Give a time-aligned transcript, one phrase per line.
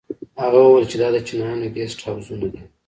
[0.41, 2.61] هغه وويل چې دا د چينايانو ګسټ هوزونه دي.